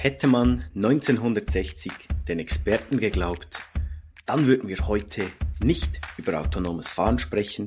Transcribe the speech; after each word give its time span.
Hätte 0.00 0.28
man 0.28 0.64
1960 0.76 1.90
den 2.28 2.38
Experten 2.38 2.98
geglaubt, 2.98 3.58
dann 4.26 4.46
würden 4.46 4.68
wir 4.68 4.86
heute 4.86 5.28
nicht 5.60 5.98
über 6.16 6.38
autonomes 6.38 6.88
Fahren 6.88 7.18
sprechen 7.18 7.66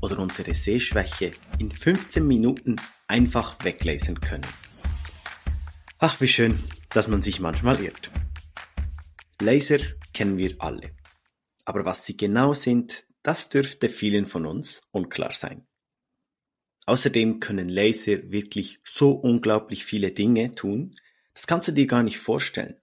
oder 0.00 0.18
unsere 0.18 0.54
Sehschwäche 0.54 1.32
in 1.58 1.70
15 1.70 2.26
Minuten 2.26 2.76
einfach 3.08 3.62
weglesen 3.62 4.20
können. 4.20 4.46
Ach, 5.98 6.18
wie 6.22 6.28
schön, 6.28 6.58
dass 6.88 7.08
man 7.08 7.20
sich 7.20 7.40
manchmal 7.40 7.78
irrt. 7.82 8.10
Laser 9.42 9.80
kennen 10.14 10.38
wir 10.38 10.54
alle. 10.60 10.92
Aber 11.66 11.84
was 11.84 12.06
sie 12.06 12.16
genau 12.16 12.54
sind, 12.54 13.04
das 13.22 13.50
dürfte 13.50 13.90
vielen 13.90 14.24
von 14.24 14.46
uns 14.46 14.80
unklar 14.92 15.32
sein. 15.32 15.66
Außerdem 16.86 17.38
können 17.38 17.68
Laser 17.68 18.30
wirklich 18.30 18.80
so 18.82 19.10
unglaublich 19.10 19.84
viele 19.84 20.12
Dinge 20.12 20.54
tun, 20.54 20.94
das 21.36 21.46
kannst 21.46 21.68
du 21.68 21.72
dir 21.72 21.86
gar 21.86 22.02
nicht 22.02 22.18
vorstellen. 22.18 22.80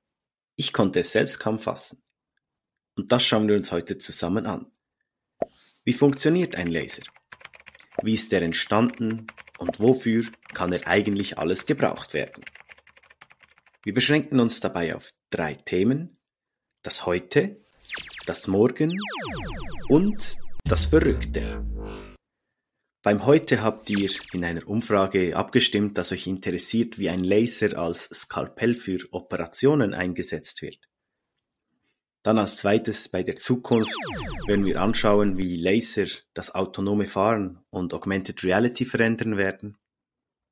Ich 0.55 0.73
konnte 0.73 0.99
es 0.99 1.11
selbst 1.11 1.39
kaum 1.39 1.57
fassen. 1.57 2.03
Und 2.95 3.11
das 3.11 3.25
schauen 3.25 3.47
wir 3.47 3.55
uns 3.55 3.71
heute 3.71 3.97
zusammen 3.97 4.45
an. 4.45 4.71
Wie 5.83 5.93
funktioniert 5.93 6.55
ein 6.55 6.67
Laser? 6.67 7.01
Wie 8.03 8.13
ist 8.13 8.31
er 8.31 8.43
entstanden 8.43 9.25
und 9.57 9.79
wofür 9.79 10.25
kann 10.53 10.71
er 10.71 10.87
eigentlich 10.87 11.39
alles 11.39 11.65
gebraucht 11.65 12.13
werden? 12.13 12.45
Wir 13.83 13.95
beschränken 13.95 14.39
uns 14.39 14.59
dabei 14.59 14.95
auf 14.95 15.09
drei 15.31 15.55
Themen. 15.55 16.13
Das 16.83 17.07
Heute, 17.07 17.55
das 18.27 18.45
Morgen 18.45 18.95
und 19.89 20.37
das 20.63 20.85
Verrückte. 20.85 21.65
Beim 23.03 23.25
Heute 23.25 23.61
habt 23.61 23.89
ihr 23.89 24.09
in 24.31 24.45
einer 24.45 24.65
Umfrage 24.65 25.35
abgestimmt, 25.35 25.97
dass 25.97 26.13
euch 26.13 26.25
interessiert, 26.25 26.97
wie 26.97 27.09
ein 27.09 27.19
Laser 27.19 27.77
als 27.77 28.05
Skalpell 28.05 28.75
für 28.75 28.99
Operationen 29.11 29.93
eingesetzt 29.93 30.61
wird. 30.61 30.79
Dann 32.23 32.37
als 32.37 32.55
zweites 32.55 33.09
bei 33.09 33.21
der 33.21 33.35
Zukunft 33.35 33.93
werden 34.47 34.63
wir 34.63 34.81
anschauen, 34.81 35.37
wie 35.37 35.57
Laser 35.57 36.05
das 36.33 36.55
autonome 36.55 37.05
Fahren 37.05 37.59
und 37.69 37.93
Augmented 37.93 38.41
Reality 38.45 38.85
verändern 38.85 39.35
werden. 39.35 39.77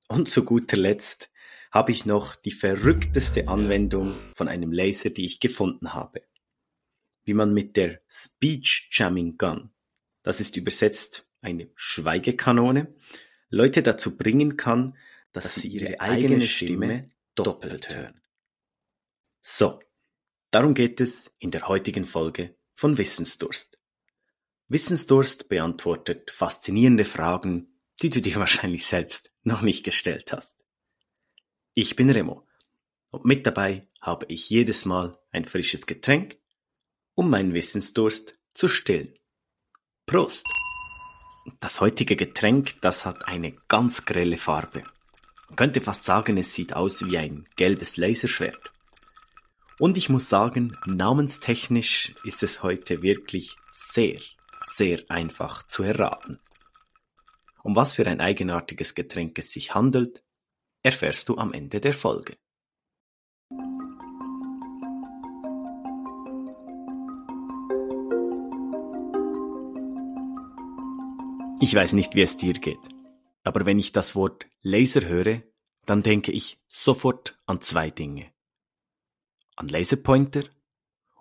Und 0.09 0.29
zu 0.29 0.43
guter 0.43 0.75
Letzt 0.75 1.31
habe 1.71 1.93
ich 1.93 2.05
noch 2.05 2.35
die 2.35 2.51
verrückteste 2.51 3.47
Anwendung 3.47 4.13
von 4.33 4.49
einem 4.49 4.73
Laser, 4.73 5.09
die 5.09 5.23
ich 5.23 5.39
gefunden 5.39 5.93
habe. 5.93 6.23
Wie 7.23 7.33
man 7.33 7.53
mit 7.53 7.77
der 7.77 8.01
Speech 8.09 8.89
Jamming 8.91 9.37
Gun, 9.37 9.71
das 10.21 10.41
ist 10.41 10.57
übersetzt 10.57 11.30
eine 11.41 11.69
Schweigekanone, 11.75 12.95
Leute 13.49 13.83
dazu 13.83 14.15
bringen 14.17 14.57
kann, 14.57 14.97
dass 15.33 15.55
sie 15.55 15.67
ihre 15.67 15.99
eigene 15.99 16.41
Stimme 16.41 17.09
doppelt 17.35 17.93
hören. 17.95 18.21
So, 19.41 19.81
darum 20.51 20.73
geht 20.73 21.01
es 21.01 21.31
in 21.39 21.51
der 21.51 21.67
heutigen 21.67 22.05
Folge 22.05 22.55
von 22.73 22.97
Wissensdurst. 22.97 23.79
Wissensdurst 24.67 25.49
beantwortet 25.49 26.31
faszinierende 26.31 27.05
Fragen, 27.05 27.79
die 28.01 28.09
du 28.09 28.21
dir 28.21 28.35
wahrscheinlich 28.37 28.85
selbst 28.85 29.33
noch 29.43 29.61
nicht 29.61 29.83
gestellt 29.83 30.31
hast. 30.31 30.65
Ich 31.73 31.95
bin 31.95 32.09
Remo 32.09 32.47
und 33.09 33.25
mit 33.25 33.45
dabei 33.45 33.87
habe 34.01 34.25
ich 34.29 34.49
jedes 34.49 34.85
Mal 34.85 35.17
ein 35.31 35.45
frisches 35.45 35.85
Getränk, 35.85 36.37
um 37.15 37.29
meinen 37.29 37.53
Wissensdurst 37.53 38.39
zu 38.53 38.67
stillen. 38.67 39.13
Prost! 40.05 40.60
Das 41.59 41.81
heutige 41.81 42.15
Getränk, 42.15 42.79
das 42.81 43.05
hat 43.05 43.27
eine 43.27 43.53
ganz 43.67 44.05
grelle 44.05 44.37
Farbe. 44.37 44.83
Man 45.49 45.55
könnte 45.55 45.81
fast 45.81 46.03
sagen, 46.03 46.37
es 46.37 46.53
sieht 46.53 46.73
aus 46.73 47.05
wie 47.05 47.17
ein 47.17 47.47
gelbes 47.55 47.97
Laserschwert. 47.97 48.71
Und 49.79 49.97
ich 49.97 50.09
muss 50.09 50.29
sagen, 50.29 50.77
namenstechnisch 50.85 52.13
ist 52.23 52.43
es 52.43 52.61
heute 52.61 53.01
wirklich 53.01 53.55
sehr, 53.73 54.19
sehr 54.61 55.01
einfach 55.09 55.63
zu 55.63 55.81
erraten. 55.81 56.39
Um 57.63 57.75
was 57.75 57.93
für 57.93 58.05
ein 58.05 58.21
eigenartiges 58.21 58.93
Getränk 58.93 59.39
es 59.39 59.51
sich 59.51 59.73
handelt, 59.73 60.23
erfährst 60.83 61.27
du 61.29 61.37
am 61.37 61.53
Ende 61.53 61.81
der 61.81 61.93
Folge. 61.93 62.37
Ich 71.63 71.75
weiß 71.75 71.93
nicht, 71.93 72.15
wie 72.15 72.23
es 72.23 72.37
dir 72.37 72.53
geht, 72.53 72.79
aber 73.43 73.67
wenn 73.67 73.77
ich 73.77 73.91
das 73.91 74.15
Wort 74.15 74.47
Laser 74.63 75.07
höre, 75.07 75.43
dann 75.85 76.01
denke 76.01 76.31
ich 76.31 76.59
sofort 76.67 77.39
an 77.45 77.61
zwei 77.61 77.91
Dinge. 77.91 78.33
An 79.55 79.67
Laserpointer 79.67 80.41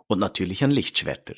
und 0.07 0.19
natürlich 0.19 0.65
an 0.65 0.71
Lichtschwerter. 0.71 1.35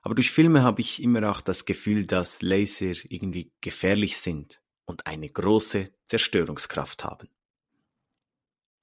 Aber 0.00 0.16
durch 0.16 0.32
Filme 0.32 0.64
habe 0.64 0.80
ich 0.80 1.00
immer 1.00 1.30
auch 1.30 1.40
das 1.40 1.64
Gefühl, 1.64 2.04
dass 2.04 2.42
Laser 2.42 2.94
irgendwie 3.08 3.52
gefährlich 3.60 4.16
sind 4.16 4.60
und 4.84 5.06
eine 5.06 5.28
große 5.28 5.88
Zerstörungskraft 6.04 7.04
haben. 7.04 7.28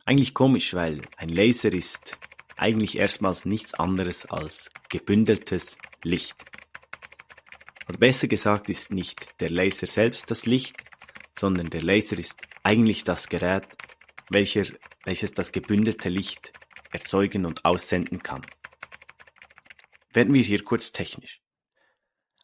Eigentlich 0.06 0.34
komisch, 0.34 0.73
weil 0.73 1.01
ein 1.17 1.28
Laser 1.28 1.73
ist 1.73 2.17
eigentlich 2.56 2.97
erstmals 2.97 3.44
nichts 3.44 3.73
anderes 3.73 4.25
als 4.25 4.69
gebündeltes 4.88 5.75
Licht. 6.03 6.46
Oder 7.90 7.98
besser 7.98 8.28
gesagt 8.28 8.70
ist 8.70 8.94
nicht 8.94 9.42
der 9.42 9.50
Laser 9.50 9.88
selbst 9.88 10.30
das 10.30 10.46
Licht, 10.46 10.76
sondern 11.38 11.72
der 11.72 11.82
Laser 11.82 12.20
ist 12.20 12.36
eigentlich 12.62 13.04
das 13.04 13.30
Gerät, 13.30 13.68
welcher, 14.30 14.64
welches 15.06 15.32
das 15.32 15.52
gebündelte 15.52 16.08
Licht 16.08 16.54
erzeugen 16.92 17.48
und 17.48 17.66
aussenden 17.66 18.22
kann. 18.22 18.44
Werden 20.14 20.34
wir 20.34 20.44
hier 20.44 20.62
kurz 20.62 20.92
technisch. 20.92 21.42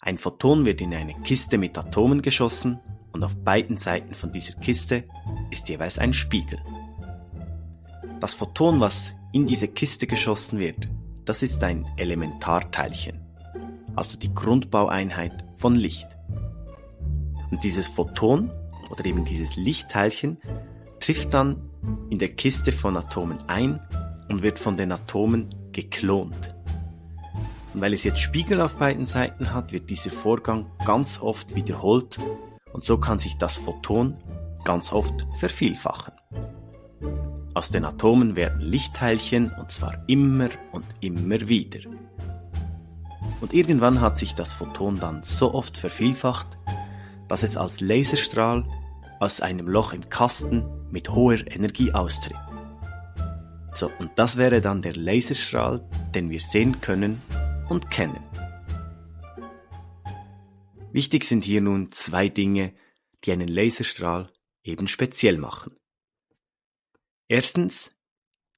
Ein 0.02 0.18
Photon 0.18 0.66
wird 0.66 0.82
in 0.82 0.94
eine 0.96 1.14
Kiste 1.22 1.60
mit 1.60 1.78
Atomen 1.78 2.24
geschossen 2.24 2.80
und 3.12 3.24
auf 3.24 3.36
beiden 3.44 3.78
Seiten 3.78 4.16
von 4.16 4.32
dieser 4.32 4.54
Kiste 4.54 5.08
ist 5.52 5.70
jeweils 5.70 6.00
ein 6.00 6.14
Spiegel. 6.14 6.60
Das 8.20 8.34
Photon, 8.34 8.80
was 8.80 9.14
in 9.32 9.46
diese 9.46 9.68
Kiste 9.68 10.08
geschossen 10.08 10.58
wird, 10.60 10.90
das 11.24 11.44
ist 11.44 11.64
ein 11.64 11.86
Elementarteilchen 11.98 13.25
also 13.96 14.18
die 14.18 14.34
Grundbaueinheit 14.34 15.46
von 15.56 15.76
Licht. 15.76 16.08
Und 17.52 17.64
dieses 17.64 17.88
Photon 17.88 18.52
oder 18.90 19.06
eben 19.06 19.26
dieses 19.26 19.56
Lichtteilchen 19.56 20.38
trifft 21.00 21.34
dann 21.34 21.70
in 22.10 22.20
der 22.20 22.30
Kiste 22.30 22.72
von 22.72 22.98
Atomen 22.98 23.40
ein 23.48 23.80
und 24.30 24.44
wird 24.44 24.60
von 24.60 24.78
den 24.78 24.92
Atomen 24.92 25.50
geklont. 25.72 26.56
Und 27.74 27.82
weil 27.82 27.94
es 27.94 28.04
jetzt 28.04 28.20
Spiegel 28.20 28.62
auf 28.62 28.78
beiden 28.78 29.06
Seiten 29.06 29.54
hat, 29.54 29.72
wird 29.74 29.90
dieser 29.90 30.10
Vorgang 30.10 30.68
ganz 30.86 31.22
oft 31.22 31.56
wiederholt 31.56 32.20
und 32.74 32.84
so 32.84 32.98
kann 32.98 33.20
sich 33.20 33.38
das 33.38 33.58
Photon 33.58 34.16
ganz 34.64 34.92
oft 34.92 35.28
vervielfachen. 35.38 36.14
Aus 37.54 37.70
den 37.70 37.86
Atomen 37.86 38.36
werden 38.36 38.60
Lichtteilchen 38.60 39.52
und 39.52 39.72
zwar 39.72 40.04
immer 40.08 40.50
und 40.72 40.86
immer 41.00 41.48
wieder. 41.48 41.80
Und 43.42 43.54
irgendwann 43.54 44.02
hat 44.02 44.18
sich 44.18 44.34
das 44.34 44.54
Photon 44.54 45.00
dann 45.00 45.24
so 45.24 45.54
oft 45.54 45.78
vervielfacht, 45.78 46.58
dass 47.28 47.44
es 47.44 47.58
als 47.58 47.82
Laserstrahl 47.82 48.66
aus 49.20 49.42
einem 49.42 49.68
Loch 49.68 49.94
im 49.94 50.10
Kasten 50.10 50.66
mit 50.90 51.10
hoher 51.10 51.46
Energie 51.48 51.94
austritt. 51.94 52.38
So, 53.74 53.92
und 54.00 54.12
das 54.16 54.38
wäre 54.38 54.62
dann 54.62 54.82
der 54.82 54.96
Laserstrahl, 54.96 55.88
den 56.14 56.30
wir 56.30 56.40
sehen 56.40 56.80
können 56.82 57.22
und 57.68 57.92
kennen. 57.92 58.20
Wichtig 60.94 61.26
sind 61.26 61.44
hier 61.44 61.60
nun 61.60 61.92
zwei 61.92 62.30
Dinge, 62.30 62.74
die 63.26 63.34
einen 63.34 63.50
Laserstrahl 63.50 64.32
eben 64.64 64.88
speziell 64.88 65.38
machen. 65.38 65.76
Erstens, 67.28 67.92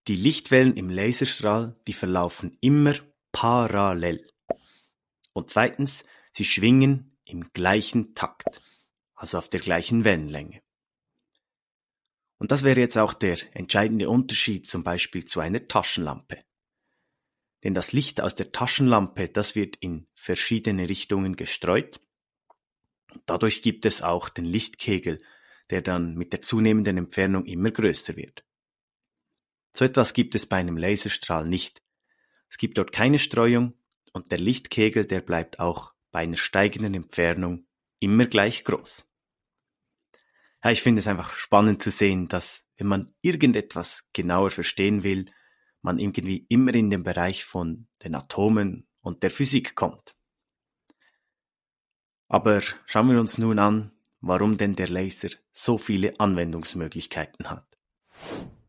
die 0.07 0.15
Lichtwellen 0.15 0.75
im 0.75 0.89
Laserstrahl, 0.89 1.75
die 1.88 1.94
verlaufen 1.94 2.56
immer 2.62 2.94
parallel. 3.31 4.27
Und 5.38 5.51
zweitens, 5.51 6.04
sie 6.31 6.45
schwingen 6.45 7.16
im 7.24 7.54
gleichen 7.54 8.16
Takt, 8.16 8.60
also 9.13 9.38
auf 9.38 9.50
der 9.50 9.60
gleichen 9.60 10.04
Wellenlänge. 10.04 10.63
Und 12.39 12.51
das 12.51 12.63
wäre 12.63 12.80
jetzt 12.80 12.98
auch 12.98 13.13
der 13.13 13.38
entscheidende 13.56 14.10
Unterschied 14.10 14.66
zum 14.66 14.84
Beispiel 14.84 15.25
zu 15.25 15.39
einer 15.39 15.68
Taschenlampe. 15.68 16.44
Denn 17.63 17.75
das 17.75 17.92
Licht 17.92 18.19
aus 18.19 18.34
der 18.34 18.51
Taschenlampe, 18.51 19.30
das 19.30 19.54
wird 19.54 19.75
in 19.75 20.07
verschiedene 20.16 20.89
Richtungen 20.89 21.36
gestreut. 21.36 22.01
Dadurch 23.28 23.62
gibt 23.62 23.86
es 23.86 24.01
auch 24.01 24.30
den 24.30 24.45
Lichtkegel, 24.45 25.22
der 25.69 25.83
dann 25.83 26.16
mit 26.16 26.33
der 26.33 26.42
zunehmenden 26.42 26.98
Entfernung 26.98 27.45
immer 27.45 27.69
größer 27.69 28.16
wird. 28.16 28.44
So 29.72 29.86
etwas 29.86 30.13
gibt 30.13 30.33
es 30.33 30.48
bei 30.48 30.57
einem 30.57 30.78
Laserstrahl 30.78 31.48
nicht. 31.48 31.83
Es 32.50 32.57
gibt 32.57 32.80
dort 32.80 32.92
keine 32.92 33.19
Streuung 33.19 33.75
und 34.18 34.31
der 34.31 34.40
Lichtkegel, 34.40 35.06
der 35.06 35.22
bleibt 35.22 35.60
auch 35.60 35.94
bei 36.12 36.19
einer 36.19 36.38
steigenden 36.38 36.96
Entfernung 36.96 37.66
immer 38.00 38.25
gleich 38.25 38.66
groß. 38.66 39.08
Ja, 40.64 40.72
ich 40.72 40.81
finde 40.81 41.00
es 41.00 41.08
einfach 41.08 41.31
spannend 41.34 41.81
zu 41.81 41.92
sehen, 41.92 42.28
dass 42.28 42.66
wenn 42.78 42.88
man 42.88 43.14
irgendetwas 43.22 44.10
genauer 44.14 44.52
verstehen 44.52 45.04
will, 45.04 45.31
man 45.81 46.00
irgendwie 46.00 46.46
immer 46.50 46.74
in 46.74 46.90
den 46.90 47.04
Bereich 47.04 47.46
von 47.46 47.88
den 48.04 48.16
Atomen 48.16 48.88
und 49.02 49.24
der 49.24 49.31
Physik 49.31 49.75
kommt. 49.75 50.16
Aber 52.28 52.62
schauen 52.86 53.10
wir 53.10 53.19
uns 53.19 53.38
nun 53.38 53.60
an, 53.60 53.92
warum 54.19 54.58
denn 54.58 54.75
der 54.75 54.90
Laser 54.90 55.30
so 55.54 55.78
viele 55.78 56.19
Anwendungsmöglichkeiten 56.19 57.50
hat. 57.50 57.78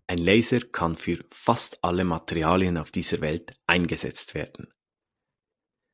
Ein 0.06 0.18
Laser 0.18 0.60
kann 0.60 0.96
für 0.96 1.24
fast 1.30 1.82
alle 1.82 2.04
Materialien 2.04 2.76
auf 2.76 2.90
dieser 2.90 3.20
Welt 3.20 3.54
eingesetzt 3.66 4.34
werden. 4.34 4.68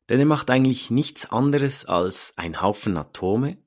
Denn 0.09 0.21
er 0.21 0.27
macht 0.27 0.51
eigentlich 0.51 0.91
nichts 0.91 1.31
anderes 1.31 1.87
als 1.87 2.35
ein 2.37 2.61
Haufen 2.61 2.97
Atome 2.97 3.59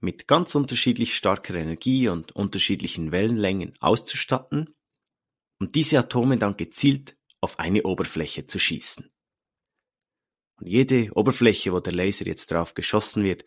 mit 0.00 0.28
ganz 0.28 0.54
unterschiedlich 0.54 1.16
starker 1.16 1.54
Energie 1.54 2.08
und 2.08 2.32
unterschiedlichen 2.32 3.12
Wellenlängen 3.12 3.74
auszustatten 3.80 4.74
und 5.58 5.74
diese 5.74 5.98
Atome 5.98 6.38
dann 6.38 6.56
gezielt 6.56 7.16
auf 7.40 7.58
eine 7.58 7.82
Oberfläche 7.82 8.44
zu 8.44 8.58
schießen. 8.58 9.10
Und 10.60 10.66
jede 10.66 11.12
Oberfläche, 11.14 11.72
wo 11.72 11.80
der 11.80 11.92
Laser 11.92 12.26
jetzt 12.26 12.50
drauf 12.50 12.74
geschossen 12.74 13.24
wird, 13.24 13.44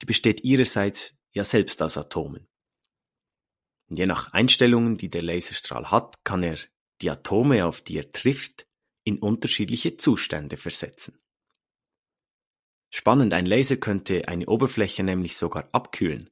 die 0.00 0.06
besteht 0.06 0.44
ihrerseits 0.44 1.16
ja 1.30 1.44
selbst 1.44 1.82
aus 1.82 1.96
Atomen. 1.96 2.48
Und 3.88 3.98
je 3.98 4.06
nach 4.06 4.32
Einstellungen, 4.32 4.96
die 4.96 5.10
der 5.10 5.22
Laserstrahl 5.22 5.90
hat, 5.90 6.24
kann 6.24 6.42
er 6.42 6.58
die 7.00 7.10
Atome, 7.10 7.66
auf 7.66 7.82
die 7.82 7.98
er 7.98 8.12
trifft, 8.12 8.66
in 9.04 9.18
unterschiedliche 9.18 9.96
Zustände 9.96 10.56
versetzen. 10.56 11.21
Spannend, 12.94 13.32
ein 13.32 13.46
Laser 13.46 13.78
könnte 13.78 14.28
eine 14.28 14.46
Oberfläche 14.46 15.02
nämlich 15.02 15.38
sogar 15.38 15.66
abkühlen, 15.72 16.28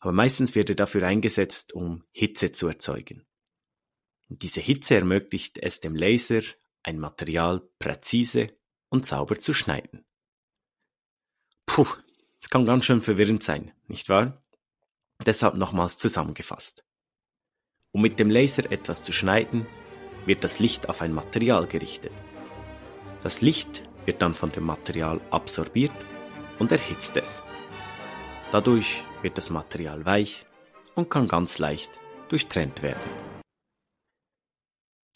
aber 0.00 0.10
meistens 0.10 0.56
wird 0.56 0.68
er 0.68 0.74
dafür 0.74 1.04
eingesetzt, 1.06 1.74
um 1.74 2.02
Hitze 2.10 2.50
zu 2.50 2.66
erzeugen. 2.66 3.24
Und 4.28 4.42
diese 4.42 4.60
Hitze 4.60 4.96
ermöglicht 4.96 5.58
es 5.58 5.78
dem 5.78 5.94
Laser, 5.94 6.42
ein 6.82 6.98
Material 6.98 7.60
präzise 7.78 8.52
und 8.88 9.06
sauber 9.06 9.36
zu 9.36 9.54
schneiden. 9.54 10.04
Puh, 11.66 11.86
es 12.40 12.50
kann 12.50 12.64
ganz 12.64 12.84
schön 12.84 13.00
verwirrend 13.00 13.44
sein, 13.44 13.72
nicht 13.86 14.08
wahr? 14.08 14.42
Deshalb 15.24 15.54
nochmals 15.54 15.98
zusammengefasst. 15.98 16.84
Um 17.92 18.02
mit 18.02 18.18
dem 18.18 18.28
Laser 18.28 18.72
etwas 18.72 19.04
zu 19.04 19.12
schneiden, 19.12 19.68
wird 20.26 20.42
das 20.42 20.58
Licht 20.58 20.88
auf 20.88 21.00
ein 21.00 21.12
Material 21.12 21.68
gerichtet. 21.68 22.12
Das 23.22 23.40
Licht 23.40 23.88
wird 24.06 24.22
dann 24.22 24.34
von 24.34 24.52
dem 24.52 24.64
Material 24.64 25.20
absorbiert 25.30 25.92
und 26.58 26.72
erhitzt 26.72 27.16
es. 27.16 27.42
Dadurch 28.52 29.04
wird 29.22 29.38
das 29.38 29.50
Material 29.50 30.04
weich 30.04 30.46
und 30.94 31.10
kann 31.10 31.28
ganz 31.28 31.58
leicht 31.58 32.00
durchtrennt 32.28 32.82
werden. 32.82 33.00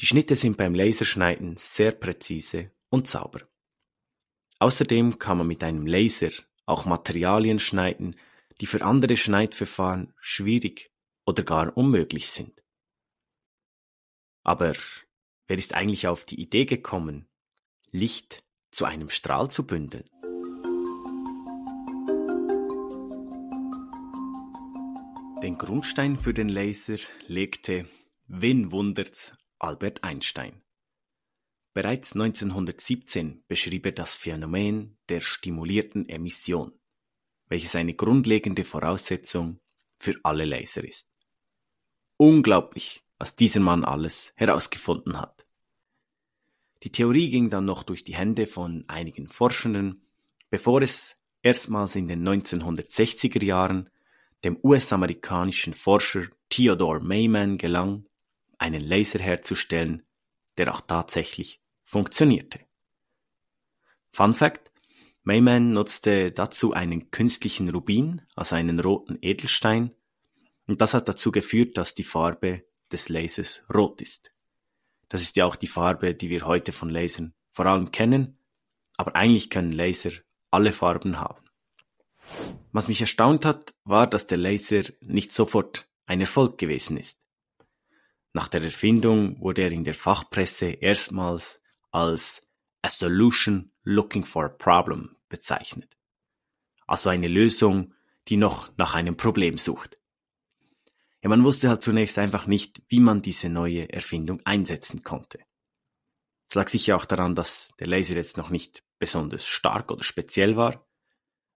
Die 0.00 0.06
Schnitte 0.06 0.36
sind 0.36 0.56
beim 0.56 0.75
Laserschneiden 0.75 1.56
sehr 1.56 1.92
präzise 1.92 2.70
und 2.90 3.08
sauber. 3.08 3.40
Außerdem 4.58 5.19
kann 5.19 5.38
man 5.38 5.46
mit 5.46 5.62
einem 5.62 5.86
Laser 5.86 6.31
auch 6.66 6.84
Materialien 6.84 7.58
schneiden, 7.58 8.16
die 8.60 8.66
für 8.66 8.84
andere 8.84 9.16
Schneidverfahren 9.16 10.14
schwierig 10.19 10.92
oder 11.26 11.42
gar 11.42 11.76
unmöglich 11.76 12.31
sind. 12.31 12.62
Aber 14.42 14.75
wer 15.46 15.58
ist 15.58 15.75
eigentlich 15.75 16.06
auf 16.06 16.25
die 16.25 16.40
Idee 16.40 16.66
gekommen, 16.66 17.28
Licht 17.90 18.44
zu 18.74 18.84
einem 18.84 19.08
Strahl 19.08 19.50
zu 19.50 19.66
bündeln. 19.66 20.04
Den 25.42 25.58
Grundstein 25.58 26.16
für 26.16 26.34
den 26.34 26.48
Laser 26.48 26.96
legte, 27.26 27.88
wen 28.26 28.72
wundert's, 28.72 29.32
Albert 29.58 30.02
Einstein. 30.02 30.62
Bereits 31.72 32.12
1917 32.14 33.44
beschrieb 33.46 33.86
er 33.86 33.92
das 33.92 34.14
Phänomen 34.14 34.98
der 35.08 35.20
stimulierten 35.20 36.08
Emission, 36.08 36.72
welches 37.46 37.76
eine 37.76 37.94
grundlegende 37.94 38.64
Voraussetzung 38.64 39.60
für 39.98 40.16
alle 40.22 40.44
Laser 40.44 40.84
ist. 40.84 41.08
Unglaublich, 42.16 43.04
was 43.18 43.36
dieser 43.36 43.60
Mann 43.60 43.84
alles 43.84 44.32
herausgefunden 44.36 45.20
hat. 45.20 45.33
Die 46.84 46.92
Theorie 46.92 47.31
ging 47.31 47.48
dann 47.48 47.64
noch 47.64 47.82
durch 47.82 48.04
die 48.04 48.14
Hände 48.14 48.46
von 48.46 48.84
einigen 48.88 49.26
Forschenden, 49.26 50.02
bevor 50.50 50.82
es 50.82 51.16
erstmals 51.42 51.96
in 51.96 52.08
den 52.08 52.28
1960er 52.28 53.42
Jahren 53.42 53.88
dem 54.44 54.58
US-amerikanischen 54.62 55.72
Forscher 55.72 56.25
Theodore 56.50 57.00
Mayman 57.00 57.56
gelang, 57.56 58.04
einen 58.58 58.82
Laser 58.82 59.19
herzustellen, 59.19 60.02
der 60.58 60.75
auch 60.75 60.82
tatsächlich 60.82 61.62
funktionierte. 61.84 62.60
Fun 64.12 64.34
Fact: 64.34 64.70
Mayman 65.22 65.72
nutzte 65.72 66.32
dazu 66.32 66.75
einen 66.75 67.10
künstlichen 67.10 67.70
Rubin, 67.70 68.20
also 68.36 68.56
einen 68.56 68.78
roten 68.78 69.16
Edelstein, 69.22 69.90
und 70.66 70.82
das 70.82 70.92
hat 70.92 71.08
dazu 71.08 71.32
geführt, 71.32 71.78
dass 71.78 71.94
die 71.94 72.04
Farbe 72.04 72.64
des 72.92 73.08
Lasers 73.08 73.64
rot 73.72 74.02
ist. 74.02 74.33
Das 75.08 75.22
ist 75.22 75.36
ja 75.36 75.44
auch 75.44 75.56
die 75.56 75.66
Farbe, 75.66 76.14
die 76.14 76.30
wir 76.30 76.46
heute 76.46 76.72
von 76.72 76.90
Lasern 76.90 77.34
vor 77.50 77.66
allem 77.66 77.92
kennen, 77.92 78.38
aber 78.96 79.14
eigentlich 79.14 79.50
können 79.50 79.72
Laser 79.72 80.10
alle 80.50 80.72
Farben 80.72 81.20
haben. 81.20 81.44
Was 82.72 82.88
mich 82.88 83.00
erstaunt 83.00 83.44
hat, 83.44 83.74
war, 83.84 84.06
dass 84.06 84.26
der 84.26 84.38
Laser 84.38 84.82
nicht 85.00 85.32
sofort 85.32 85.88
ein 86.06 86.20
Erfolg 86.20 86.58
gewesen 86.58 86.96
ist. 86.96 87.18
Nach 88.32 88.48
der 88.48 88.62
Erfindung 88.62 89.40
wurde 89.40 89.62
er 89.62 89.70
in 89.70 89.84
der 89.84 89.94
Fachpresse 89.94 90.66
erstmals 90.66 91.60
als 91.92 92.42
a 92.82 92.90
solution 92.90 93.70
looking 93.84 94.24
for 94.24 94.46
a 94.46 94.48
problem 94.48 95.16
bezeichnet. 95.28 95.96
Also 96.86 97.08
eine 97.08 97.28
Lösung, 97.28 97.94
die 98.28 98.36
noch 98.36 98.76
nach 98.76 98.94
einem 98.94 99.16
Problem 99.16 99.56
sucht. 99.56 99.98
Ja, 101.24 101.30
man 101.30 101.42
wusste 101.42 101.70
halt 101.70 101.80
zunächst 101.80 102.18
einfach 102.18 102.46
nicht, 102.46 102.82
wie 102.88 103.00
man 103.00 103.22
diese 103.22 103.48
neue 103.48 103.90
Erfindung 103.90 104.42
einsetzen 104.44 105.02
konnte. 105.04 105.38
Es 106.50 106.54
lag 106.54 106.68
sicher 106.68 106.96
auch 106.96 107.06
daran, 107.06 107.34
dass 107.34 107.70
der 107.80 107.86
Laser 107.86 108.14
jetzt 108.14 108.36
noch 108.36 108.50
nicht 108.50 108.84
besonders 108.98 109.46
stark 109.46 109.90
oder 109.90 110.02
speziell 110.02 110.56
war, 110.56 110.86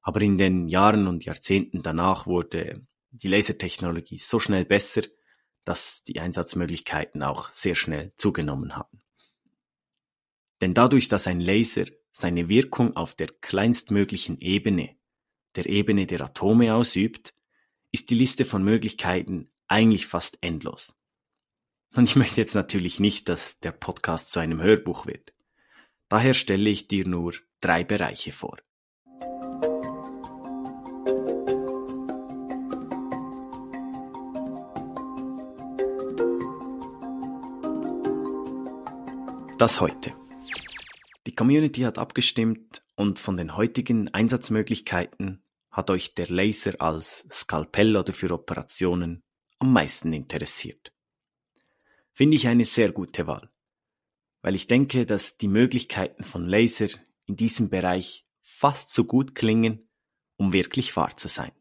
aber 0.00 0.22
in 0.22 0.38
den 0.38 0.68
Jahren 0.68 1.06
und 1.06 1.26
Jahrzehnten 1.26 1.82
danach 1.82 2.26
wurde 2.26 2.86
die 3.10 3.28
Lasertechnologie 3.28 4.16
so 4.16 4.40
schnell 4.40 4.64
besser, 4.64 5.02
dass 5.64 6.02
die 6.02 6.18
Einsatzmöglichkeiten 6.18 7.22
auch 7.22 7.50
sehr 7.50 7.74
schnell 7.74 8.14
zugenommen 8.16 8.74
haben. 8.74 9.02
Denn 10.62 10.72
dadurch, 10.72 11.08
dass 11.08 11.26
ein 11.26 11.40
Laser 11.40 11.84
seine 12.10 12.48
Wirkung 12.48 12.96
auf 12.96 13.14
der 13.14 13.28
kleinstmöglichen 13.42 14.38
Ebene, 14.38 14.96
der 15.56 15.66
Ebene 15.66 16.06
der 16.06 16.22
Atome 16.22 16.74
ausübt, 16.74 17.34
ist 17.92 18.08
die 18.08 18.14
Liste 18.14 18.46
von 18.46 18.64
Möglichkeiten 18.64 19.50
eigentlich 19.68 20.06
fast 20.06 20.38
endlos. 20.40 20.96
Und 21.94 22.04
ich 22.04 22.16
möchte 22.16 22.40
jetzt 22.40 22.54
natürlich 22.54 23.00
nicht, 23.00 23.28
dass 23.28 23.60
der 23.60 23.72
Podcast 23.72 24.30
zu 24.30 24.40
einem 24.40 24.60
Hörbuch 24.60 25.06
wird. 25.06 25.32
Daher 26.08 26.34
stelle 26.34 26.70
ich 26.70 26.88
dir 26.88 27.06
nur 27.06 27.34
drei 27.60 27.84
Bereiche 27.84 28.32
vor. 28.32 28.58
Das 39.58 39.80
heute. 39.80 40.12
Die 41.26 41.34
Community 41.34 41.80
hat 41.80 41.98
abgestimmt 41.98 42.84
und 42.94 43.18
von 43.18 43.36
den 43.36 43.56
heutigen 43.56 44.08
Einsatzmöglichkeiten 44.14 45.42
hat 45.72 45.90
euch 45.90 46.14
der 46.14 46.28
Laser 46.28 46.80
als 46.80 47.26
Skalpell 47.28 47.96
oder 47.96 48.12
für 48.12 48.30
Operationen 48.30 49.24
am 49.58 49.72
meisten 49.72 50.12
interessiert. 50.12 50.92
Finde 52.12 52.36
ich 52.36 52.48
eine 52.48 52.64
sehr 52.64 52.92
gute 52.92 53.26
Wahl, 53.26 53.50
weil 54.42 54.54
ich 54.54 54.66
denke, 54.66 55.06
dass 55.06 55.36
die 55.36 55.48
Möglichkeiten 55.48 56.24
von 56.24 56.46
Laser 56.46 56.88
in 57.26 57.36
diesem 57.36 57.68
Bereich 57.68 58.26
fast 58.42 58.92
so 58.92 59.04
gut 59.04 59.34
klingen, 59.34 59.88
um 60.36 60.52
wirklich 60.52 60.96
wahr 60.96 61.16
zu 61.16 61.28
sein. 61.28 61.52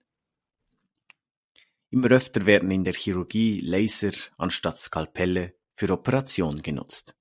Immer 1.89 2.11
öfter 2.11 2.45
werden 2.45 2.69
in 2.71 2.83
der 2.83 2.93
Chirurgie 2.93 3.59
Laser 3.61 4.11
anstatt 4.37 4.77
Skalpelle 4.77 5.55
für 5.73 5.89
Operationen 5.91 6.61
genutzt. 6.61 7.15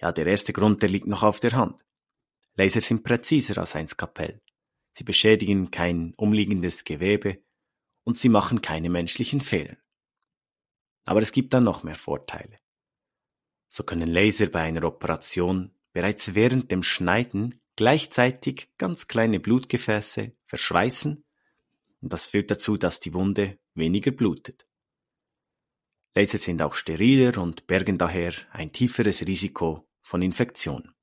Ja, 0.00 0.12
der 0.12 0.26
erste 0.26 0.52
Grund, 0.52 0.82
der 0.82 0.88
liegt 0.88 1.06
noch 1.06 1.22
auf 1.22 1.40
der 1.40 1.52
Hand. 1.52 1.80
Laser 2.56 2.80
sind 2.80 3.04
präziser 3.04 3.58
als 3.58 3.76
ein 3.76 3.86
Skalpell. 3.86 4.40
Sie 4.92 5.04
beschädigen 5.04 5.70
kein 5.70 6.14
umliegendes 6.16 6.84
Gewebe 6.84 7.42
und 8.04 8.16
sie 8.16 8.28
machen 8.28 8.62
keine 8.62 8.90
menschlichen 8.90 9.40
Fehler. 9.40 9.76
Aber 11.04 11.20
es 11.20 11.32
gibt 11.32 11.52
dann 11.52 11.64
noch 11.64 11.82
mehr 11.82 11.96
Vorteile. 11.96 12.58
So 13.68 13.82
können 13.82 14.08
Laser 14.08 14.46
bei 14.46 14.60
einer 14.60 14.84
Operation 14.84 15.72
bereits 15.92 16.34
während 16.34 16.70
dem 16.70 16.82
Schneiden 16.82 17.60
gleichzeitig 17.76 18.70
ganz 18.78 19.08
kleine 19.08 19.40
Blutgefäße 19.40 20.32
verschweißen 20.46 21.24
und 22.00 22.12
das 22.12 22.26
führt 22.26 22.50
dazu, 22.50 22.76
dass 22.76 23.00
die 23.00 23.14
Wunde 23.14 23.58
weniger 23.74 24.12
blutet. 24.12 24.68
Laser 26.14 26.38
sind 26.38 26.62
auch 26.62 26.74
steriler 26.74 27.42
und 27.42 27.66
bergen 27.66 27.98
daher 27.98 28.32
ein 28.52 28.72
tieferes 28.72 29.26
Risiko 29.26 29.88
von 30.00 30.22
Infektion. 30.22 30.94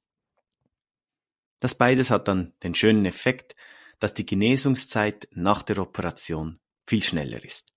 Das 1.60 1.76
beides 1.76 2.10
hat 2.10 2.28
dann 2.28 2.54
den 2.64 2.74
schönen 2.74 3.06
Effekt, 3.06 3.56
dass 4.00 4.14
die 4.14 4.26
Genesungszeit 4.26 5.28
nach 5.32 5.64
der 5.64 5.80
Operation 5.80 6.61
viel 6.92 7.04
schneller 7.04 7.42
ist. 7.42 7.74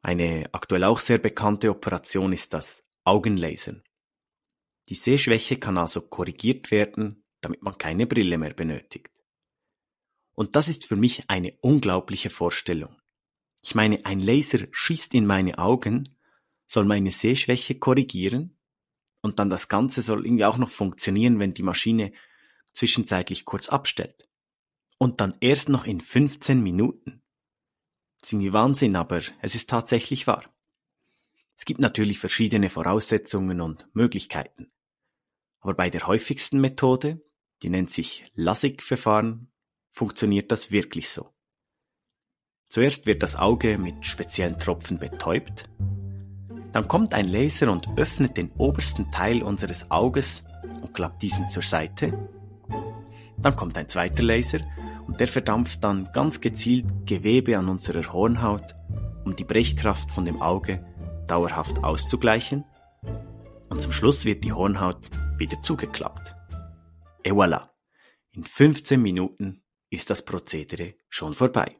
Eine 0.00 0.48
aktuell 0.52 0.84
auch 0.84 1.00
sehr 1.00 1.18
bekannte 1.18 1.70
Operation 1.70 2.32
ist 2.32 2.54
das 2.54 2.84
Augenlasern. 3.02 3.82
Die 4.88 4.94
Sehschwäche 4.94 5.56
kann 5.58 5.76
also 5.76 6.00
korrigiert 6.02 6.70
werden, 6.70 7.24
damit 7.40 7.62
man 7.62 7.78
keine 7.78 8.06
Brille 8.06 8.38
mehr 8.38 8.54
benötigt. 8.54 9.10
Und 10.34 10.54
das 10.54 10.68
ist 10.68 10.86
für 10.86 10.94
mich 10.94 11.28
eine 11.28 11.52
unglaubliche 11.62 12.30
Vorstellung. 12.30 12.96
Ich 13.60 13.74
meine, 13.74 14.06
ein 14.06 14.20
Laser 14.20 14.68
schießt 14.70 15.14
in 15.14 15.26
meine 15.26 15.58
Augen, 15.58 16.16
soll 16.68 16.84
meine 16.84 17.10
Sehschwäche 17.10 17.76
korrigieren 17.80 18.56
und 19.20 19.40
dann 19.40 19.50
das 19.50 19.66
Ganze 19.66 20.00
soll 20.00 20.26
irgendwie 20.26 20.44
auch 20.44 20.58
noch 20.58 20.70
funktionieren, 20.70 21.40
wenn 21.40 21.54
die 21.54 21.64
Maschine 21.64 22.12
zwischenzeitlich 22.72 23.46
kurz 23.46 23.68
abstellt. 23.68 24.28
Und 25.02 25.20
dann 25.20 25.34
erst 25.40 25.68
noch 25.68 25.84
in 25.84 26.00
15 26.00 26.62
Minuten. 26.62 27.24
Das 28.20 28.32
ist 28.32 28.52
Wahnsinn, 28.52 28.94
aber 28.94 29.20
es 29.40 29.56
ist 29.56 29.68
tatsächlich 29.68 30.28
wahr. 30.28 30.44
Es 31.56 31.64
gibt 31.64 31.80
natürlich 31.80 32.20
verschiedene 32.20 32.70
Voraussetzungen 32.70 33.60
und 33.60 33.88
Möglichkeiten. 33.94 34.70
Aber 35.58 35.74
bei 35.74 35.90
der 35.90 36.06
häufigsten 36.06 36.60
Methode, 36.60 37.20
die 37.62 37.68
nennt 37.68 37.90
sich 37.90 38.30
LASIK-Verfahren, 38.36 39.50
funktioniert 39.90 40.52
das 40.52 40.70
wirklich 40.70 41.08
so. 41.10 41.34
Zuerst 42.66 43.06
wird 43.06 43.24
das 43.24 43.34
Auge 43.34 43.78
mit 43.78 44.06
speziellen 44.06 44.60
Tropfen 44.60 45.00
betäubt, 45.00 45.68
dann 46.70 46.86
kommt 46.86 47.12
ein 47.12 47.26
Laser 47.26 47.72
und 47.72 47.88
öffnet 47.98 48.36
den 48.36 48.52
obersten 48.52 49.10
Teil 49.10 49.42
unseres 49.42 49.90
Auges 49.90 50.44
und 50.80 50.94
klappt 50.94 51.24
diesen 51.24 51.48
zur 51.48 51.64
Seite. 51.64 52.30
Dann 53.36 53.56
kommt 53.56 53.76
ein 53.76 53.88
zweiter 53.88 54.22
Laser 54.22 54.60
und 55.12 55.20
der 55.20 55.28
verdampft 55.28 55.84
dann 55.84 56.10
ganz 56.14 56.40
gezielt 56.40 56.86
Gewebe 57.04 57.58
an 57.58 57.68
unserer 57.68 58.14
Hornhaut, 58.14 58.74
um 59.26 59.36
die 59.36 59.44
Brechkraft 59.44 60.10
von 60.10 60.24
dem 60.24 60.40
Auge 60.40 60.82
dauerhaft 61.28 61.84
auszugleichen. 61.84 62.64
Und 63.68 63.82
zum 63.82 63.92
Schluss 63.92 64.24
wird 64.24 64.42
die 64.42 64.54
Hornhaut 64.54 65.10
wieder 65.36 65.62
zugeklappt. 65.62 66.34
Et 67.24 67.34
voilà! 67.34 67.68
In 68.30 68.44
15 68.44 69.02
Minuten 69.02 69.62
ist 69.90 70.08
das 70.08 70.24
Prozedere 70.24 70.94
schon 71.10 71.34
vorbei. 71.34 71.78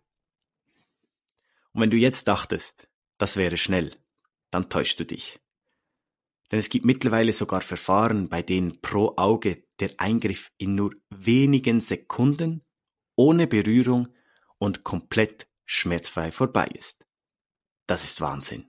Und 1.73 1.81
wenn 1.81 1.91
du 1.91 1.97
jetzt 1.97 2.29
dachtest, 2.29 2.87
das 3.17 3.39
wäre 3.39 3.57
schnell, 3.57 3.97
dann 4.51 4.69
täuschst 4.69 5.01
du 5.01 5.07
dich. 5.07 5.41
Denn 6.51 6.59
es 6.59 6.69
gibt 6.69 6.85
mittlerweile 6.85 7.33
sogar 7.33 7.62
Verfahren, 7.62 8.29
bei 8.29 8.43
denen 8.43 8.83
pro 8.83 9.15
Auge 9.17 9.65
der 9.81 9.93
Eingriff 9.97 10.53
in 10.59 10.75
nur 10.75 10.93
wenigen 11.09 11.81
Sekunden, 11.81 12.62
ohne 13.16 13.47
Berührung 13.47 14.09
und 14.59 14.85
komplett 14.85 15.49
schmerzfrei 15.64 16.31
vorbei 16.31 16.66
ist. 16.66 17.07
Das 17.87 18.04
ist 18.04 18.21
Wahnsinn. 18.21 18.66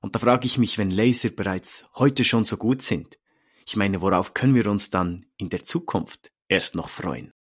Und 0.00 0.14
da 0.14 0.18
frage 0.18 0.46
ich 0.46 0.58
mich, 0.58 0.78
wenn 0.78 0.90
Laser 0.90 1.30
bereits 1.30 1.88
heute 1.94 2.24
schon 2.24 2.44
so 2.44 2.56
gut 2.56 2.82
sind, 2.82 3.18
ich 3.64 3.76
meine, 3.76 4.00
worauf 4.00 4.34
können 4.34 4.54
wir 4.54 4.66
uns 4.66 4.90
dann 4.90 5.24
in 5.36 5.48
der 5.48 5.62
Zukunft 5.62 6.32
erst 6.48 6.74
noch 6.74 6.88
freuen? 6.88 7.32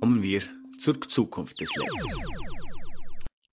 Kommen 0.00 0.22
wir 0.22 0.42
zur 0.80 1.00
Zukunft 1.00 1.60
des 1.60 1.70
Lasers. 1.76 2.18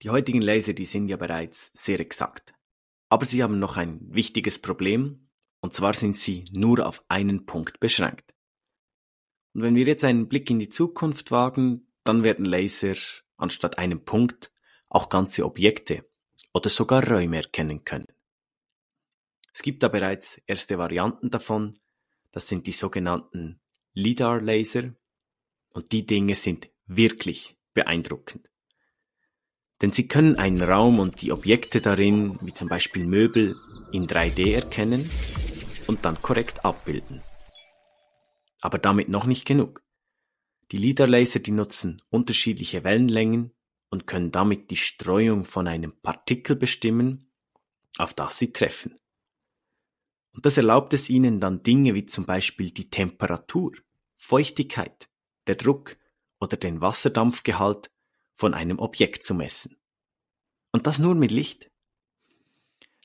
Die 0.02 0.10
heutigen 0.10 0.42
Laser, 0.42 0.72
die 0.72 0.84
sind 0.84 1.06
ja 1.08 1.16
bereits 1.16 1.70
sehr 1.74 2.00
exakt. 2.00 2.54
Aber 3.10 3.26
sie 3.26 3.42
haben 3.42 3.58
noch 3.58 3.76
ein 3.76 4.00
wichtiges 4.14 4.60
Problem, 4.60 5.28
und 5.60 5.74
zwar 5.74 5.92
sind 5.92 6.16
sie 6.16 6.44
nur 6.52 6.86
auf 6.86 7.02
einen 7.08 7.44
Punkt 7.44 7.80
beschränkt. 7.80 8.34
Und 9.52 9.62
wenn 9.62 9.74
wir 9.74 9.84
jetzt 9.84 10.04
einen 10.04 10.28
Blick 10.28 10.48
in 10.48 10.60
die 10.60 10.68
Zukunft 10.68 11.30
wagen, 11.30 11.92
dann 12.04 12.22
werden 12.22 12.44
Laser 12.44 12.94
anstatt 13.36 13.78
einem 13.78 14.04
Punkt 14.04 14.52
auch 14.88 15.08
ganze 15.08 15.44
Objekte 15.44 16.08
oder 16.54 16.70
sogar 16.70 17.06
Räume 17.06 17.38
erkennen 17.38 17.84
können. 17.84 18.06
Es 19.52 19.62
gibt 19.62 19.82
da 19.82 19.88
bereits 19.88 20.38
erste 20.46 20.78
Varianten 20.78 21.30
davon, 21.30 21.76
das 22.30 22.48
sind 22.48 22.66
die 22.66 22.72
sogenannten 22.72 23.60
LIDAR-Laser, 23.92 24.94
und 25.72 25.92
die 25.92 26.06
Dinge 26.06 26.34
sind 26.34 26.70
wirklich 26.86 27.56
beeindruckend. 27.74 28.49
Denn 29.82 29.92
sie 29.92 30.08
können 30.08 30.36
einen 30.36 30.62
Raum 30.62 30.98
und 30.98 31.22
die 31.22 31.32
Objekte 31.32 31.80
darin, 31.80 32.38
wie 32.42 32.52
zum 32.52 32.68
Beispiel 32.68 33.06
Möbel, 33.06 33.56
in 33.92 34.06
3D 34.06 34.52
erkennen 34.52 35.08
und 35.86 36.04
dann 36.04 36.20
korrekt 36.20 36.64
abbilden. 36.64 37.22
Aber 38.60 38.78
damit 38.78 39.08
noch 39.08 39.24
nicht 39.24 39.46
genug. 39.46 39.82
Die 40.70 40.76
LIDAR-Laser, 40.76 41.40
die 41.40 41.50
nutzen 41.50 42.02
unterschiedliche 42.10 42.84
Wellenlängen 42.84 43.52
und 43.88 44.06
können 44.06 44.30
damit 44.30 44.70
die 44.70 44.76
Streuung 44.76 45.44
von 45.44 45.66
einem 45.66 45.92
Partikel 46.00 46.56
bestimmen, 46.56 47.32
auf 47.98 48.14
das 48.14 48.38
sie 48.38 48.52
treffen. 48.52 48.96
Und 50.32 50.46
das 50.46 50.56
erlaubt 50.56 50.94
es 50.94 51.10
ihnen 51.10 51.40
dann 51.40 51.62
Dinge 51.62 51.94
wie 51.94 52.06
zum 52.06 52.24
Beispiel 52.24 52.70
die 52.70 52.88
Temperatur, 52.88 53.72
Feuchtigkeit, 54.16 55.08
der 55.48 55.56
Druck 55.56 55.96
oder 56.38 56.56
den 56.56 56.80
Wasserdampfgehalt 56.80 57.90
von 58.40 58.54
einem 58.54 58.78
Objekt 58.78 59.22
zu 59.22 59.34
messen. 59.34 59.76
Und 60.72 60.86
das 60.86 60.98
nur 60.98 61.14
mit 61.14 61.30
Licht. 61.30 61.70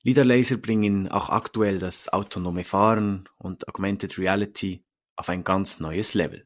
LIDAR-Laser 0.04 0.56
bringen 0.56 1.10
auch 1.10 1.30
aktuell 1.30 1.78
das 1.78 2.08
autonome 2.08 2.64
Fahren 2.64 3.28
und 3.38 3.68
Augmented 3.68 4.18
Reality 4.18 4.86
auf 5.18 5.28
ein 5.28 5.44
ganz 5.44 5.82
neues 5.82 6.14
Level. 6.14 6.46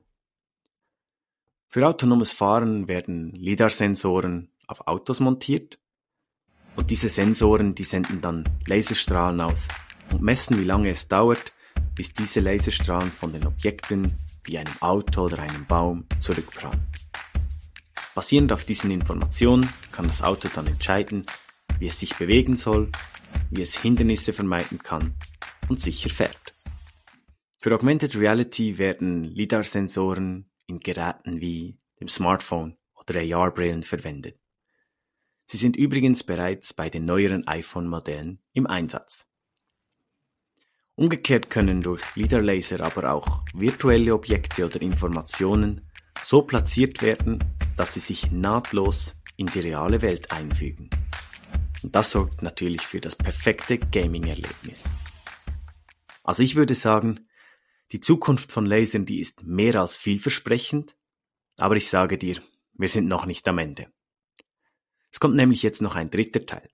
Für 1.67 1.87
autonomes 1.87 2.33
Fahren 2.33 2.87
werden 2.87 3.31
LIDAR-Sensoren 3.33 4.51
auf 4.65 4.87
Autos 4.87 5.19
montiert 5.19 5.79
und 6.75 6.89
diese 6.89 7.09
Sensoren, 7.09 7.75
die 7.75 7.83
senden 7.83 8.21
dann 8.21 8.43
Laserstrahlen 8.65 9.41
aus 9.41 9.67
und 10.11 10.23
messen, 10.23 10.57
wie 10.57 10.63
lange 10.63 10.89
es 10.89 11.07
dauert, 11.07 11.53
bis 11.93 12.11
diese 12.11 12.39
Laserstrahlen 12.39 13.11
von 13.11 13.33
den 13.33 13.45
Objekten 13.45 14.15
wie 14.45 14.57
einem 14.57 14.73
Auto 14.79 15.25
oder 15.25 15.37
einem 15.39 15.67
Baum 15.67 16.07
zurückprallen. 16.19 16.98
Basierend 18.19 18.51
auf 18.51 18.65
diesen 18.65 18.91
Informationen 18.91 19.69
kann 19.93 20.07
das 20.07 20.21
Auto 20.21 20.49
dann 20.53 20.67
entscheiden, 20.67 21.25
wie 21.79 21.87
es 21.87 22.01
sich 22.01 22.17
bewegen 22.17 22.57
soll, 22.57 22.91
wie 23.49 23.61
es 23.61 23.77
Hindernisse 23.77 24.33
vermeiden 24.33 24.79
kann 24.79 25.15
und 25.69 25.79
sicher 25.79 26.09
fährt. 26.09 26.53
Für 27.59 27.73
Augmented 27.73 28.17
Reality 28.17 28.77
werden 28.77 29.23
LIDAR-Sensoren 29.23 30.51
in 30.67 30.81
Geräten 30.81 31.39
wie 31.39 31.79
dem 32.01 32.09
Smartphone 32.09 32.75
oder 32.93 33.21
AR-Brillen 33.21 33.83
verwendet. 33.83 34.37
Sie 35.45 35.55
sind 35.55 35.77
übrigens 35.77 36.25
bereits 36.25 36.73
bei 36.73 36.89
den 36.89 37.05
neueren 37.05 37.47
iPhone-Modellen 37.47 38.39
im 38.51 38.67
Einsatz. 38.67 39.27
Umgekehrt 40.95 41.49
können 41.49 41.79
durch 41.79 42.03
LIDAR-Laser 42.17 42.81
aber 42.81 43.13
auch 43.13 43.45
virtuelle 43.53 44.13
Objekte 44.13 44.65
oder 44.65 44.81
Informationen 44.81 45.88
so 46.23 46.41
platziert 46.41 47.01
werden, 47.01 47.39
dass 47.77 47.93
sie 47.93 47.99
sich 47.99 48.31
nahtlos 48.31 49.15
in 49.37 49.47
die 49.47 49.59
reale 49.59 50.01
Welt 50.01 50.31
einfügen. 50.31 50.89
Und 51.81 51.95
das 51.95 52.11
sorgt 52.11 52.41
natürlich 52.41 52.81
für 52.81 52.99
das 52.99 53.15
perfekte 53.15 53.77
Gaming-Erlebnis. 53.77 54.83
Also 56.23 56.43
ich 56.43 56.55
würde 56.55 56.75
sagen, 56.75 57.27
die 57.91 58.01
Zukunft 58.01 58.51
von 58.51 58.65
Lasern, 58.65 59.05
die 59.05 59.19
ist 59.19 59.43
mehr 59.43 59.75
als 59.75 59.95
vielversprechend, 59.95 60.95
aber 61.57 61.75
ich 61.75 61.89
sage 61.89 62.17
dir, 62.17 62.41
wir 62.73 62.89
sind 62.89 63.07
noch 63.07 63.25
nicht 63.25 63.47
am 63.47 63.57
Ende. 63.57 63.87
Es 65.11 65.19
kommt 65.19 65.35
nämlich 65.35 65.63
jetzt 65.63 65.81
noch 65.81 65.95
ein 65.95 66.11
dritter 66.11 66.45
Teil. 66.45 66.69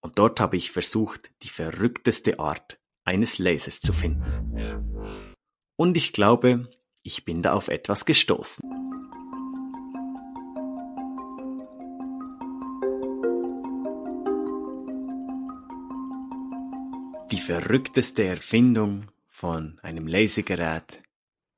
Und 0.00 0.18
dort 0.18 0.40
habe 0.40 0.56
ich 0.56 0.70
versucht, 0.70 1.30
die 1.42 1.48
verrückteste 1.48 2.38
Art 2.38 2.80
eines 3.04 3.38
Lasers 3.38 3.80
zu 3.80 3.92
finden. 3.92 4.22
Und 5.76 5.96
ich 5.96 6.12
glaube, 6.12 6.70
ich 7.02 7.24
bin 7.24 7.42
da 7.42 7.52
auf 7.52 7.68
etwas 7.68 8.04
gestoßen. 8.04 8.62
Die 17.30 17.40
verrückteste 17.40 18.24
Erfindung 18.24 19.06
von 19.26 19.78
einem 19.82 20.06
Lasergerät, 20.06 21.02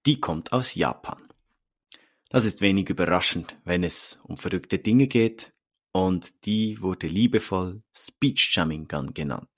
die 0.07 0.21
kommt 0.21 0.53
aus 0.53 0.75
Japan. 0.75 1.29
Das 2.29 2.45
ist 2.45 2.61
wenig 2.61 2.89
überraschend, 2.89 3.57
wenn 3.65 3.83
es 3.83 4.19
um 4.25 4.37
verrückte 4.37 4.79
Dinge 4.79 5.09
geht, 5.09 5.53
und 5.93 6.45
die 6.45 6.81
wurde 6.81 7.09
liebevoll 7.09 7.83
Speech 7.97 8.53
Jamming 8.55 8.87
Gun 8.87 9.13
genannt. 9.13 9.49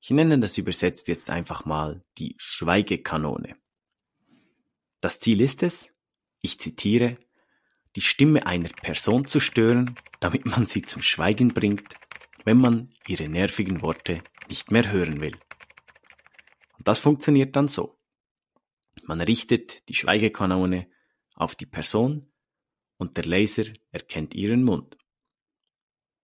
Ich 0.00 0.10
nenne 0.10 0.38
das 0.40 0.58
übersetzt 0.58 1.08
jetzt 1.08 1.30
einfach 1.30 1.64
mal 1.64 2.02
die 2.18 2.34
Schweigekanone. 2.38 3.56
Das 5.00 5.18
Ziel 5.18 5.40
ist 5.40 5.62
es, 5.62 5.88
ich 6.42 6.60
zitiere, 6.60 7.16
die 7.96 8.02
Stimme 8.02 8.46
einer 8.46 8.68
Person 8.68 9.26
zu 9.26 9.40
stören, 9.40 9.94
damit 10.20 10.46
man 10.46 10.66
sie 10.66 10.82
zum 10.82 11.02
Schweigen 11.02 11.48
bringt, 11.48 11.94
wenn 12.44 12.58
man 12.58 12.90
ihre 13.06 13.28
nervigen 13.28 13.82
Worte 13.82 14.22
nicht 14.48 14.70
mehr 14.70 14.90
hören 14.92 15.20
will. 15.20 15.36
Und 16.78 16.88
das 16.88 16.98
funktioniert 16.98 17.56
dann 17.56 17.68
so. 17.68 17.98
Man 19.04 19.20
richtet 19.20 19.88
die 19.88 19.94
Schweigekanone 19.94 20.88
auf 21.34 21.54
die 21.54 21.66
Person 21.66 22.30
und 22.96 23.16
der 23.16 23.24
Laser 23.24 23.64
erkennt 23.92 24.34
ihren 24.34 24.62
Mund. 24.62 24.98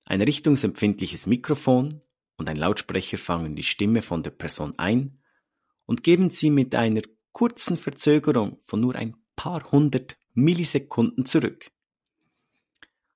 Ein 0.05 0.23
richtungsempfindliches 0.23 1.27
Mikrofon 1.27 2.03
und 2.37 2.49
ein 2.49 2.57
Lautsprecher 2.57 3.19
fangen 3.19 3.57
die 3.57 3.63
Stimme 3.63 4.03
von 4.03 4.23
der 4.23 4.31
Person 4.31 4.79
ein 4.79 5.23
und 5.87 6.03
geben 6.03 6.31
sie 6.31 6.51
mit 6.51 6.75
einer 6.75 7.03
kurzen 7.37 7.77
Verzögerung 7.77 8.57
von 8.61 8.81
nur 8.81 8.95
ein 8.95 9.15
paar 9.37 9.71
hundert 9.71 10.17
Millisekunden 10.33 11.27
zurück, 11.27 11.71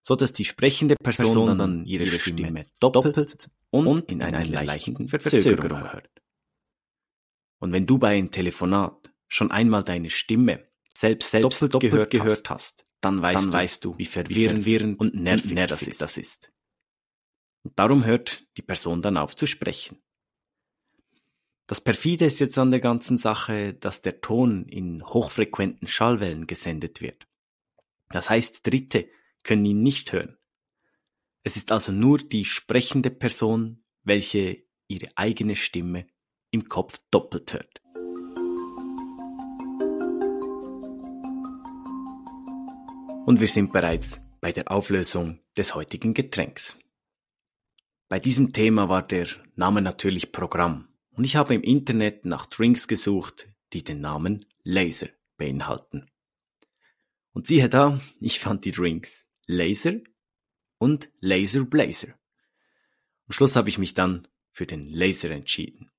so 0.02 0.14
dass 0.14 0.34
die 0.34 0.44
sprechende 0.44 0.94
Person, 0.96 1.46
Person 1.46 1.56
dann 1.56 1.86
ihre, 1.86 2.04
ihre 2.04 2.20
Stimme, 2.20 2.38
Stimme 2.38 2.66
doppelt 2.80 3.50
und, 3.70 3.86
und 3.86 4.12
in 4.12 4.20
einer 4.20 4.44
leichten 4.44 5.08
Verzögerung 5.08 5.90
hört. 5.90 6.10
Und 7.60 7.72
wenn 7.72 7.86
du 7.86 7.96
bei 7.96 8.18
einem 8.18 8.30
Telefonat 8.30 9.10
schon 9.26 9.50
einmal 9.50 9.84
deine 9.84 10.10
Stimme 10.10 10.68
selbst, 10.92 11.30
selbst 11.30 11.62
doppelt, 11.62 11.74
doppelt 11.76 11.90
gehört, 11.90 12.10
gehört 12.10 12.50
hast, 12.50 12.84
dann 13.00 13.22
weißt, 13.22 13.44
dann 13.44 13.52
du, 13.52 13.56
weißt 13.56 13.84
du, 13.86 13.96
wie 13.96 14.04
verwirrend 14.04 15.00
und 15.00 15.14
nervig, 15.14 15.52
nervig 15.52 15.78
das, 15.78 15.88
ist. 15.88 16.00
das 16.02 16.18
ist. 16.18 16.52
Und 17.62 17.78
darum 17.78 18.04
hört 18.04 18.46
die 18.58 18.62
Person 18.62 19.00
dann 19.00 19.16
auf 19.16 19.34
zu 19.34 19.46
sprechen. 19.46 20.02
Das 21.70 21.80
perfide 21.80 22.24
ist 22.24 22.40
jetzt 22.40 22.58
an 22.58 22.72
der 22.72 22.80
ganzen 22.80 23.16
Sache, 23.16 23.74
dass 23.74 24.02
der 24.02 24.20
Ton 24.20 24.64
in 24.64 25.06
hochfrequenten 25.06 25.86
Schallwellen 25.86 26.48
gesendet 26.48 27.00
wird. 27.00 27.28
Das 28.08 28.28
heißt, 28.28 28.66
Dritte 28.66 29.08
können 29.44 29.64
ihn 29.64 29.80
nicht 29.80 30.12
hören. 30.12 30.36
Es 31.44 31.56
ist 31.56 31.70
also 31.70 31.92
nur 31.92 32.18
die 32.18 32.44
sprechende 32.44 33.12
Person, 33.12 33.84
welche 34.02 34.64
ihre 34.88 35.10
eigene 35.14 35.54
Stimme 35.54 36.08
im 36.50 36.68
Kopf 36.68 36.98
doppelt 37.12 37.52
hört. 37.52 37.80
Und 43.26 43.38
wir 43.38 43.46
sind 43.46 43.72
bereits 43.72 44.18
bei 44.40 44.50
der 44.50 44.72
Auflösung 44.72 45.38
des 45.56 45.76
heutigen 45.76 46.14
Getränks. 46.14 46.76
Bei 48.08 48.18
diesem 48.18 48.52
Thema 48.52 48.88
war 48.88 49.06
der 49.06 49.28
Name 49.54 49.82
natürlich 49.82 50.32
Programm 50.32 50.89
und 51.20 51.24
ich 51.24 51.36
habe 51.36 51.52
im 51.52 51.62
Internet 51.62 52.24
nach 52.24 52.46
Drinks 52.46 52.88
gesucht, 52.88 53.46
die 53.74 53.84
den 53.84 54.00
Namen 54.00 54.46
Laser 54.62 55.08
beinhalten. 55.36 56.10
Und 57.34 57.46
siehe 57.46 57.68
da, 57.68 58.00
ich 58.20 58.40
fand 58.40 58.64
die 58.64 58.72
Drinks 58.72 59.26
Laser 59.44 59.96
und 60.78 61.10
Laser 61.20 61.66
Blazer. 61.66 62.18
Am 63.26 63.32
Schluss 63.32 63.54
habe 63.54 63.68
ich 63.68 63.76
mich 63.76 63.92
dann 63.92 64.28
für 64.48 64.64
den 64.66 64.88
Laser 64.88 65.30
entschieden. 65.30 65.90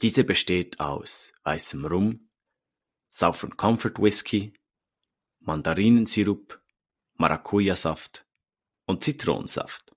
Dieser 0.00 0.22
besteht 0.22 0.78
aus 0.78 1.32
weißem 1.42 1.84
Rum, 1.84 2.30
Southern 3.10 3.56
Comfort 3.56 3.94
Whisky, 3.98 4.52
Mandarinensirup, 5.40 6.62
Maracuja-Saft 7.14 8.24
und 8.86 9.02
Zitronensaft. 9.02 9.93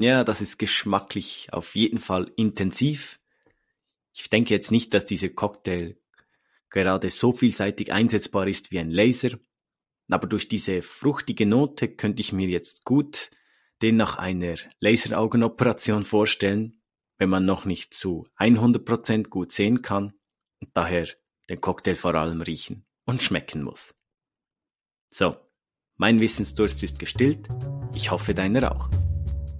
Ja, 0.00 0.22
das 0.22 0.40
ist 0.40 0.58
geschmacklich 0.58 1.48
auf 1.52 1.74
jeden 1.74 1.98
Fall 1.98 2.32
intensiv. 2.36 3.18
Ich 4.14 4.30
denke 4.30 4.54
jetzt 4.54 4.70
nicht, 4.70 4.94
dass 4.94 5.06
dieser 5.06 5.28
Cocktail 5.28 5.96
gerade 6.70 7.10
so 7.10 7.32
vielseitig 7.32 7.92
einsetzbar 7.92 8.46
ist 8.46 8.70
wie 8.70 8.78
ein 8.78 8.90
Laser, 8.90 9.38
aber 10.08 10.28
durch 10.28 10.48
diese 10.48 10.82
fruchtige 10.82 11.46
Note 11.46 11.88
könnte 11.88 12.20
ich 12.20 12.32
mir 12.32 12.48
jetzt 12.48 12.84
gut 12.84 13.30
den 13.82 13.96
nach 13.96 14.16
einer 14.16 14.56
Laseraugenoperation 14.80 16.04
vorstellen, 16.04 16.80
wenn 17.18 17.28
man 17.28 17.44
noch 17.44 17.64
nicht 17.64 17.92
zu 17.92 18.26
100% 18.38 19.28
gut 19.28 19.50
sehen 19.50 19.82
kann 19.82 20.12
und 20.60 20.70
daher 20.74 21.08
den 21.48 21.60
Cocktail 21.60 21.94
vor 21.96 22.14
allem 22.14 22.42
riechen 22.42 22.86
und 23.04 23.22
schmecken 23.22 23.62
muss. 23.62 23.94
So, 25.08 25.36
mein 25.96 26.20
Wissensdurst 26.20 26.82
ist 26.84 27.00
gestillt, 27.00 27.48
ich 27.94 28.10
hoffe 28.10 28.34
deiner 28.34 28.72
auch. 28.72 28.90